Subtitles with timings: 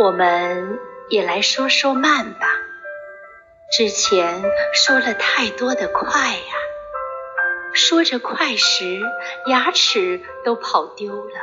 [0.00, 0.78] 我们
[1.10, 2.48] 也来说说慢吧。
[3.70, 4.42] 之前
[4.72, 6.54] 说了太多的快呀，
[7.74, 9.02] 说着快时，
[9.44, 11.34] 牙齿都跑丢了。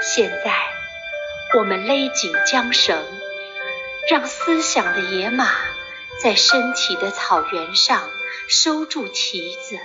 [0.00, 0.56] 现在，
[1.56, 3.00] 我们勒紧缰绳，
[4.10, 5.48] 让思想的野马
[6.20, 8.02] 在身体的草原上
[8.48, 9.78] 收住蹄子，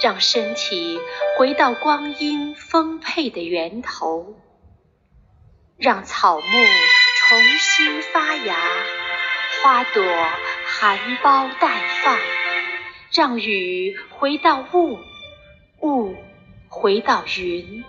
[0.00, 1.00] 让身体
[1.36, 4.36] 回到光阴丰沛的源头，
[5.80, 6.66] 让草木
[7.16, 8.54] 重新发芽。
[9.62, 10.04] 花朵
[10.66, 12.18] 含苞待放，
[13.10, 14.98] 让雨回到雾，
[15.80, 16.16] 雾
[16.68, 17.82] 回到云，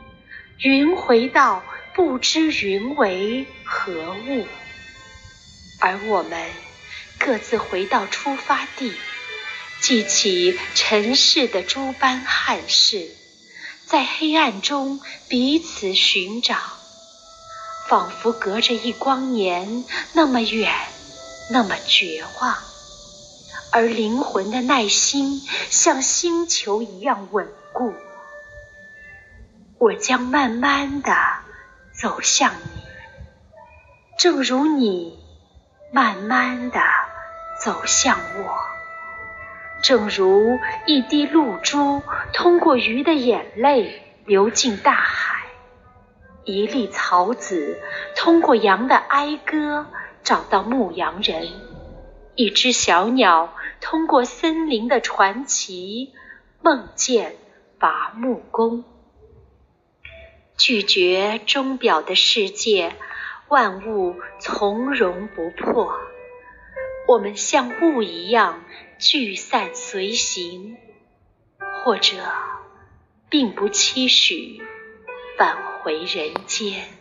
[0.59, 1.63] 云回到
[1.93, 3.91] 不知云为何
[4.25, 4.47] 物，
[5.81, 6.49] 而我们
[7.19, 8.93] 各自回到出发地，
[9.81, 13.09] 记起尘世的诸般憾事，
[13.85, 16.57] 在黑暗中彼此寻找，
[17.91, 20.71] 仿佛隔着一光年那么远。
[21.49, 22.55] 那么绝望，
[23.73, 27.93] 而灵魂的耐心像星球一样稳固。
[29.77, 31.13] 我将慢慢的
[31.91, 32.81] 走向你，
[34.17, 35.19] 正如你
[35.91, 36.79] 慢慢的
[37.61, 38.57] 走向我，
[39.83, 45.40] 正如一滴露珠通过鱼的眼泪流进大海，
[46.45, 47.79] 一粒草籽
[48.15, 49.87] 通过羊的哀歌。
[50.23, 51.49] 找到牧羊人，
[52.35, 56.13] 一只小鸟通过森林的传奇
[56.61, 57.37] 梦见
[57.79, 58.83] 伐木工。
[60.55, 62.93] 拒绝钟表的世界，
[63.47, 65.91] 万物从容不迫。
[67.07, 68.63] 我们像雾一样
[68.99, 70.77] 聚散随行，
[71.83, 72.15] 或者
[73.27, 74.61] 并不期许
[75.41, 77.00] 返回人间。